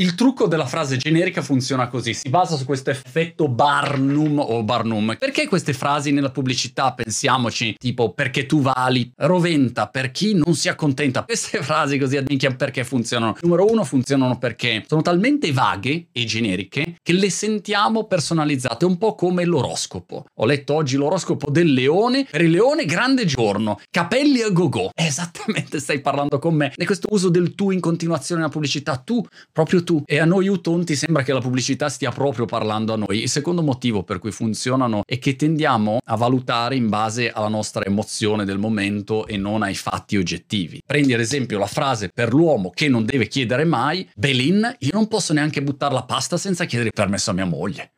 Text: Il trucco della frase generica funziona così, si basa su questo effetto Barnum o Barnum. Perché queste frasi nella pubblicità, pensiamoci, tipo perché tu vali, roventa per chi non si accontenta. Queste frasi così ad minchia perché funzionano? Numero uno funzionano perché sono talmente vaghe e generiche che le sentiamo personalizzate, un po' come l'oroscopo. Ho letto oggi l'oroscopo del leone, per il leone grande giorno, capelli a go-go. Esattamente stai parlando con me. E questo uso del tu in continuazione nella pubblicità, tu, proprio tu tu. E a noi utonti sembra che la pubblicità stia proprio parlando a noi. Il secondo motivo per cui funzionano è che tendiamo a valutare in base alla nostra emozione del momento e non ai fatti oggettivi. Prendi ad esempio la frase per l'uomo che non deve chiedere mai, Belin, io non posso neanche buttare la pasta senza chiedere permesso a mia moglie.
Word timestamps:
Il 0.00 0.14
trucco 0.14 0.46
della 0.46 0.64
frase 0.64 0.96
generica 0.96 1.42
funziona 1.42 1.88
così, 1.88 2.14
si 2.14 2.28
basa 2.28 2.54
su 2.54 2.64
questo 2.64 2.90
effetto 2.90 3.48
Barnum 3.48 4.38
o 4.38 4.62
Barnum. 4.62 5.16
Perché 5.18 5.48
queste 5.48 5.72
frasi 5.72 6.12
nella 6.12 6.30
pubblicità, 6.30 6.92
pensiamoci, 6.92 7.74
tipo 7.76 8.12
perché 8.12 8.46
tu 8.46 8.60
vali, 8.60 9.10
roventa 9.16 9.88
per 9.88 10.12
chi 10.12 10.34
non 10.34 10.54
si 10.54 10.68
accontenta. 10.68 11.24
Queste 11.24 11.60
frasi 11.64 11.98
così 11.98 12.16
ad 12.16 12.26
minchia 12.28 12.54
perché 12.54 12.84
funzionano? 12.84 13.34
Numero 13.40 13.68
uno 13.68 13.82
funzionano 13.82 14.38
perché 14.38 14.84
sono 14.86 15.02
talmente 15.02 15.50
vaghe 15.50 16.06
e 16.12 16.24
generiche 16.24 16.98
che 17.02 17.12
le 17.12 17.28
sentiamo 17.28 18.04
personalizzate, 18.04 18.84
un 18.84 18.98
po' 18.98 19.16
come 19.16 19.44
l'oroscopo. 19.44 20.26
Ho 20.32 20.46
letto 20.46 20.74
oggi 20.74 20.94
l'oroscopo 20.94 21.50
del 21.50 21.72
leone, 21.72 22.24
per 22.30 22.42
il 22.42 22.52
leone 22.52 22.84
grande 22.84 23.24
giorno, 23.24 23.80
capelli 23.90 24.42
a 24.42 24.50
go-go. 24.50 24.90
Esattamente 24.94 25.80
stai 25.80 26.00
parlando 26.00 26.38
con 26.38 26.54
me. 26.54 26.72
E 26.76 26.86
questo 26.86 27.08
uso 27.10 27.30
del 27.30 27.56
tu 27.56 27.72
in 27.72 27.80
continuazione 27.80 28.42
nella 28.42 28.52
pubblicità, 28.52 28.96
tu, 28.96 29.26
proprio 29.50 29.82
tu 29.87 29.87
tu. 29.88 30.02
E 30.04 30.18
a 30.18 30.26
noi 30.26 30.48
utonti 30.48 30.94
sembra 30.94 31.22
che 31.22 31.32
la 31.32 31.40
pubblicità 31.40 31.88
stia 31.88 32.10
proprio 32.10 32.44
parlando 32.44 32.92
a 32.92 32.96
noi. 32.96 33.22
Il 33.22 33.30
secondo 33.30 33.62
motivo 33.62 34.02
per 34.02 34.18
cui 34.18 34.30
funzionano 34.30 35.00
è 35.06 35.18
che 35.18 35.34
tendiamo 35.34 36.00
a 36.04 36.14
valutare 36.14 36.76
in 36.76 36.90
base 36.90 37.30
alla 37.30 37.48
nostra 37.48 37.86
emozione 37.86 38.44
del 38.44 38.58
momento 38.58 39.26
e 39.26 39.38
non 39.38 39.62
ai 39.62 39.74
fatti 39.74 40.18
oggettivi. 40.18 40.82
Prendi 40.84 41.14
ad 41.14 41.20
esempio 41.20 41.58
la 41.58 41.66
frase 41.66 42.10
per 42.12 42.34
l'uomo 42.34 42.70
che 42.74 42.88
non 42.88 43.06
deve 43.06 43.28
chiedere 43.28 43.64
mai, 43.64 44.06
Belin, 44.14 44.76
io 44.80 44.90
non 44.92 45.08
posso 45.08 45.32
neanche 45.32 45.62
buttare 45.62 45.94
la 45.94 46.02
pasta 46.02 46.36
senza 46.36 46.66
chiedere 46.66 46.90
permesso 46.90 47.30
a 47.30 47.34
mia 47.34 47.46
moglie. 47.46 47.92